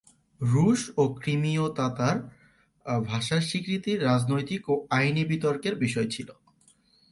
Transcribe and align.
রুশ 0.41 0.81
ও 0.97 1.03
ক্রিমীয় 1.13 1.65
তাতার 1.75 2.17
ভাষার 3.05 3.41
স্বীকৃতি 3.41 3.91
রাজনৈতিক 4.01 4.61
ও 4.69 4.75
আইনি 4.89 5.23
বিতর্কের 5.25 5.75
বিষয় 5.75 6.07
ছিল। 6.07 6.29